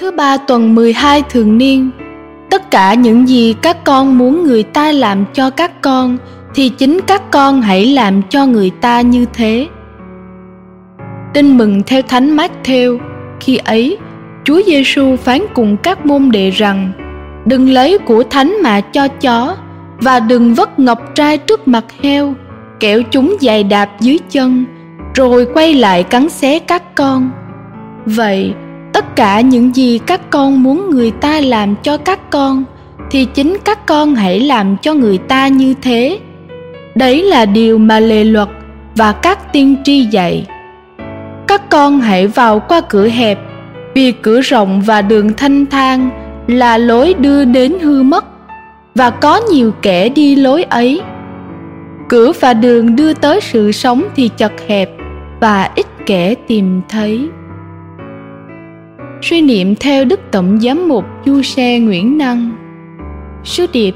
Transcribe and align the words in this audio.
Thứ 0.00 0.10
ba 0.10 0.36
tuần 0.36 0.74
12 0.74 1.22
thường 1.30 1.58
niên. 1.58 1.90
Tất 2.50 2.70
cả 2.70 2.94
những 2.94 3.28
gì 3.28 3.54
các 3.62 3.84
con 3.84 4.18
muốn 4.18 4.44
người 4.44 4.62
ta 4.62 4.92
làm 4.92 5.24
cho 5.32 5.50
các 5.50 5.82
con 5.82 6.16
Thì 6.54 6.68
chính 6.68 7.00
các 7.06 7.30
con 7.30 7.62
hãy 7.62 7.86
làm 7.86 8.22
cho 8.22 8.46
người 8.46 8.70
ta 8.80 9.00
như 9.00 9.24
thế. 9.32 9.68
Tin 11.34 11.58
mừng 11.58 11.82
theo 11.86 12.02
Thánh 12.02 12.36
Matthew 12.36 12.98
Khi 13.40 13.56
ấy, 13.56 13.98
Chúa 14.44 14.60
Giêsu 14.66 15.16
phán 15.16 15.40
cùng 15.54 15.76
các 15.76 16.06
môn 16.06 16.30
đệ 16.30 16.50
rằng 16.50 16.92
Đừng 17.46 17.70
lấy 17.70 17.98
của 17.98 18.24
thánh 18.30 18.56
mà 18.62 18.80
cho 18.80 19.08
chó 19.08 19.56
Và 20.00 20.20
đừng 20.20 20.54
vất 20.54 20.78
ngọc 20.78 21.14
trai 21.14 21.38
trước 21.38 21.68
mặt 21.68 21.84
heo 22.02 22.34
Kẻo 22.80 23.02
chúng 23.10 23.36
dài 23.40 23.64
đạp 23.64 24.00
dưới 24.00 24.18
chân 24.30 24.64
Rồi 25.14 25.46
quay 25.54 25.74
lại 25.74 26.02
cắn 26.02 26.28
xé 26.28 26.58
các 26.58 26.94
con. 26.94 27.30
Vậy, 28.06 28.54
tất 28.98 29.16
cả 29.16 29.40
những 29.40 29.76
gì 29.76 29.98
các 30.06 30.30
con 30.30 30.62
muốn 30.62 30.90
người 30.90 31.10
ta 31.10 31.40
làm 31.40 31.74
cho 31.82 31.96
các 31.96 32.30
con, 32.30 32.64
Thì 33.10 33.24
chính 33.24 33.56
các 33.64 33.86
con 33.86 34.14
hãy 34.14 34.40
làm 34.40 34.76
cho 34.82 34.94
người 34.94 35.18
ta 35.18 35.48
như 35.48 35.74
thế. 35.82 36.18
Đấy 36.94 37.22
là 37.22 37.46
điều 37.46 37.78
mà 37.78 38.00
lề 38.00 38.24
luật 38.24 38.48
và 38.96 39.12
các 39.12 39.52
tiên 39.52 39.76
tri 39.84 40.04
dạy. 40.04 40.46
Các 41.46 41.70
con 41.70 42.00
hãy 42.00 42.26
vào 42.26 42.60
qua 42.60 42.80
cửa 42.80 43.08
hẹp, 43.08 43.38
vì 43.94 44.12
cửa 44.12 44.40
rộng 44.40 44.80
và 44.80 45.02
đường 45.02 45.32
thanh 45.36 45.66
thang 45.66 46.10
là 46.46 46.78
lối 46.78 47.14
đưa 47.14 47.44
đến 47.44 47.78
hư 47.80 48.02
mất, 48.02 48.24
và 48.94 49.10
có 49.10 49.40
nhiều 49.52 49.72
kẻ 49.82 50.08
đi 50.08 50.36
lối 50.36 50.62
ấy. 50.62 51.00
Cửa 52.08 52.32
và 52.40 52.54
đường 52.54 52.96
đưa 52.96 53.12
tới 53.12 53.40
sự 53.40 53.72
sống 53.72 54.02
thì 54.16 54.30
chật 54.36 54.52
hẹp 54.68 54.90
và 55.40 55.70
ít 55.74 55.86
kẻ 56.06 56.34
tìm 56.34 56.80
thấy 56.88 57.28
suy 59.22 59.40
niệm 59.40 59.74
theo 59.74 60.04
đức 60.04 60.20
tổng 60.30 60.60
giám 60.60 60.88
mục 60.88 61.04
du 61.26 61.42
xe 61.42 61.78
nguyễn 61.78 62.18
năng. 62.18 62.50
Sứ 63.44 63.66
điệp, 63.72 63.94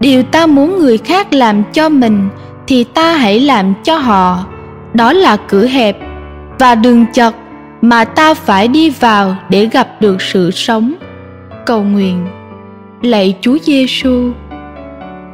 điều 0.00 0.22
ta 0.22 0.46
muốn 0.46 0.78
người 0.78 0.98
khác 0.98 1.32
làm 1.32 1.62
cho 1.72 1.88
mình 1.88 2.28
thì 2.66 2.84
ta 2.84 3.14
hãy 3.14 3.40
làm 3.40 3.74
cho 3.84 3.96
họ. 3.96 4.46
Đó 4.94 5.12
là 5.12 5.36
cửa 5.36 5.66
hẹp 5.66 5.98
và 6.58 6.74
đường 6.74 7.06
chật 7.12 7.34
mà 7.82 8.04
ta 8.04 8.34
phải 8.34 8.68
đi 8.68 8.90
vào 8.90 9.36
để 9.48 9.66
gặp 9.66 10.00
được 10.00 10.22
sự 10.22 10.50
sống. 10.50 10.94
Cầu 11.66 11.82
nguyện. 11.82 12.26
Lạy 13.02 13.36
chúa 13.40 13.58
giêsu 13.62 14.32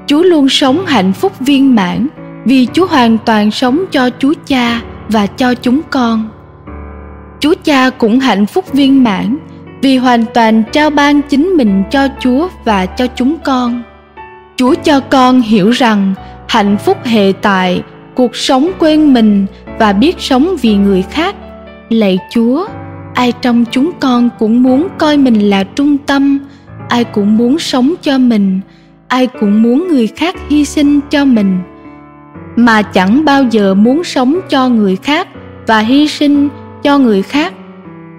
chúa 0.07 0.23
luôn 0.23 0.49
sống 0.49 0.87
hạnh 0.87 1.13
phúc 1.13 1.33
viên 1.41 1.75
mãn 1.75 2.07
vì 2.45 2.67
chúa 2.73 2.87
hoàn 2.87 3.19
toàn 3.19 3.51
sống 3.51 3.85
cho 3.91 4.11
chúa 4.19 4.35
cha 4.47 4.81
và 5.09 5.27
cho 5.27 5.55
chúng 5.55 5.81
con 5.91 6.29
chúa 7.41 7.55
cha 7.65 7.91
cũng 7.91 8.21
hạnh 8.21 8.47
phúc 8.47 8.73
viên 8.73 9.05
mãn 9.05 9.37
vì 9.83 9.97
hoàn 9.97 10.25
toàn 10.35 10.63
trao 10.73 10.91
ban 10.91 11.23
chính 11.23 11.47
mình 11.47 11.83
cho 11.91 12.09
chúa 12.21 12.49
và 12.65 12.87
cho 12.87 13.07
chúng 13.07 13.37
con. 13.45 13.83
Chúa 14.57 14.75
cho 14.75 15.01
con 15.01 15.41
hiểu 15.41 15.71
rằng 15.71 16.15
hạnh 16.49 16.77
phúc 16.85 16.97
hệ 17.05 17.33
tại, 17.43 17.83
cuộc 18.15 18.37
sống 18.37 18.71
quên 18.79 19.15
mình 19.15 19.47
và 19.79 19.93
biết 19.93 20.17
sống 20.19 20.57
vì 20.63 20.77
người 20.77 21.03
khác. 21.03 21.35
Lạy 21.89 22.19
chúa, 22.31 22.67
ai 23.15 23.33
trong 23.43 23.65
chúng 23.71 23.91
con 24.01 24.29
cũng 24.39 24.63
muốn 24.63 24.89
coi 24.99 25.17
mình 25.17 25.51
là 25.51 25.65
trung 25.65 25.99
tâm, 25.99 26.39
ai 26.89 27.05
cũng 27.05 27.37
muốn 27.37 27.59
sống 27.59 27.95
cho 28.03 28.19
mình, 28.19 28.61
ai 29.09 29.27
cũng 29.27 29.63
muốn 29.63 29.89
người 29.89 30.07
khác 30.07 30.37
hy 30.49 30.65
sinh 30.65 31.01
cho 31.11 31.25
mình. 31.25 31.59
Mà 32.57 32.83
chẳng 32.83 33.25
bao 33.25 33.43
giờ 33.43 33.75
muốn 33.75 34.05
sống 34.05 34.41
cho 34.49 34.69
người 34.69 34.97
khác 34.97 35.29
và 35.67 35.79
hy 35.79 36.09
sinh 36.09 36.49
cho 36.87 36.99
người 36.99 37.23
khác. 37.23 37.55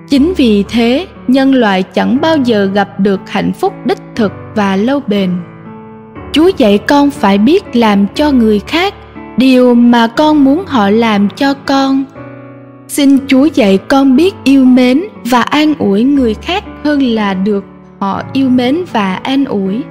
Chính 0.10 0.34
vì 0.38 0.64
thế, 0.64 1.08
nhân 1.28 1.56
loại 1.56 1.84
chẳng 1.84 2.22
bao 2.22 2.38
giờ 2.38 2.70
gặp 2.74 3.00
được 3.00 3.20
hạnh 3.28 3.52
phúc 3.54 3.74
đích 3.86 3.98
thực 4.16 4.32
và 4.56 4.76
lâu 4.76 5.00
bền. 5.08 5.32
Chúa 6.32 6.52
dạy 6.58 6.78
con 6.78 7.10
phải 7.10 7.38
biết 7.38 7.76
làm 7.76 8.08
cho 8.16 8.32
người 8.32 8.60
khác 8.60 8.94
điều 9.38 9.74
mà 9.74 10.08
con 10.08 10.44
muốn 10.44 10.64
họ 10.68 10.90
làm 10.90 11.30
cho 11.36 11.54
con. 11.54 12.04
Xin 12.88 13.18
chúa 13.28 13.46
dạy 13.46 13.78
con 13.78 14.16
biết 14.16 14.36
yêu 14.44 14.66
mến 14.66 15.04
và 15.26 15.42
an 15.42 15.74
ủi 15.80 16.04
người 16.04 16.34
khác 16.34 16.64
hơn 16.84 17.02
là 17.02 17.34
được 17.34 17.66
họ 18.00 18.22
yêu 18.34 18.50
mến 18.50 18.78
và 18.92 19.16
an 19.16 19.46
ủi. 19.46 19.82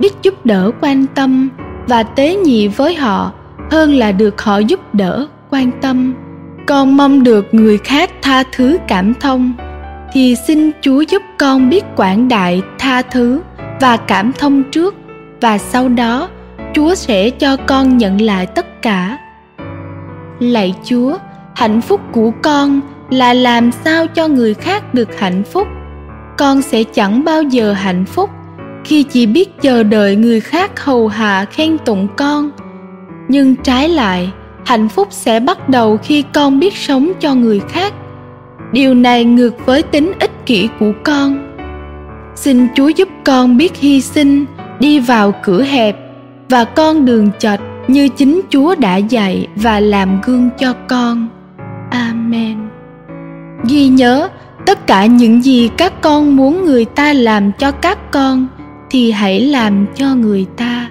Biết 0.00 0.12
giúp 0.22 0.46
đỡ 0.46 0.70
quan 0.80 1.06
tâm 1.14 1.48
và 1.88 2.02
tế 2.02 2.36
nhị 2.36 2.68
với 2.68 2.94
họ 2.94 3.32
hơn 3.70 3.94
là 3.94 4.12
được 4.12 4.42
họ 4.42 4.58
giúp 4.58 4.94
đỡ 4.94 5.26
quan 5.50 5.70
tâm 5.80 6.14
con 6.70 6.96
mong 6.96 7.22
được 7.22 7.54
người 7.54 7.78
khác 7.78 8.10
tha 8.22 8.42
thứ 8.52 8.78
cảm 8.88 9.14
thông, 9.14 9.52
thì 10.12 10.36
xin 10.46 10.70
chúa 10.80 11.00
giúp 11.00 11.22
con 11.38 11.70
biết 11.70 11.84
quảng 11.96 12.28
đại 12.28 12.62
tha 12.78 13.02
thứ 13.02 13.40
và 13.80 13.96
cảm 13.96 14.32
thông 14.32 14.62
trước, 14.70 14.94
và 15.40 15.58
sau 15.58 15.88
đó 15.88 16.28
chúa 16.74 16.94
sẽ 16.94 17.30
cho 17.30 17.56
con 17.56 17.98
nhận 17.98 18.20
lại 18.20 18.46
tất 18.46 18.82
cả. 18.82 19.18
Lạy 20.38 20.74
chúa, 20.84 21.16
hạnh 21.54 21.80
phúc 21.80 22.00
của 22.12 22.32
con 22.42 22.80
là 23.10 23.34
làm 23.34 23.72
sao 23.72 24.06
cho 24.06 24.28
người 24.28 24.54
khác 24.54 24.94
được 24.94 25.18
hạnh 25.18 25.42
phúc. 25.52 25.68
Con 26.38 26.62
sẽ 26.62 26.82
chẳng 26.84 27.24
bao 27.24 27.42
giờ 27.42 27.72
hạnh 27.72 28.04
phúc 28.04 28.30
khi 28.84 29.02
chỉ 29.02 29.26
biết 29.26 29.60
chờ 29.62 29.82
đợi 29.82 30.16
người 30.16 30.40
khác 30.40 30.84
hầu 30.84 31.08
hạ 31.08 31.44
khen 31.44 31.78
tụng 31.78 32.08
con. 32.16 32.50
Nhưng 33.28 33.56
trái 33.56 33.88
lại 33.88 34.32
hạnh 34.70 34.88
phúc 34.88 35.08
sẽ 35.10 35.40
bắt 35.40 35.68
đầu 35.68 35.96
khi 35.96 36.24
con 36.34 36.58
biết 36.58 36.76
sống 36.76 37.12
cho 37.20 37.34
người 37.34 37.60
khác. 37.68 37.94
Điều 38.72 38.94
này 38.94 39.24
ngược 39.24 39.66
với 39.66 39.82
tính 39.82 40.12
ích 40.20 40.46
kỷ 40.46 40.68
của 40.80 40.92
con. 41.04 41.56
Xin 42.36 42.66
chúa 42.74 42.88
giúp 42.88 43.08
con 43.24 43.56
biết 43.56 43.76
hy 43.76 44.00
sinh, 44.00 44.44
đi 44.80 45.00
vào 45.00 45.32
cửa 45.42 45.62
hẹp 45.62 45.96
và 46.48 46.64
con 46.64 47.04
đường 47.04 47.30
chật 47.38 47.60
như 47.88 48.08
chính 48.08 48.40
chúa 48.50 48.74
đã 48.74 48.96
dạy 48.96 49.46
và 49.56 49.80
làm 49.80 50.20
gương 50.24 50.50
cho 50.58 50.72
con. 50.88 51.28
Amen. 51.90 52.58
Ghi 53.64 53.88
nhớ, 53.88 54.28
tất 54.66 54.86
cả 54.86 55.06
những 55.06 55.42
gì 55.44 55.70
các 55.76 55.92
con 56.00 56.36
muốn 56.36 56.64
người 56.64 56.84
ta 56.84 57.12
làm 57.12 57.52
cho 57.58 57.70
các 57.70 58.10
con 58.10 58.46
thì 58.90 59.10
hãy 59.10 59.40
làm 59.40 59.86
cho 59.94 60.14
người 60.14 60.46
ta. 60.56 60.89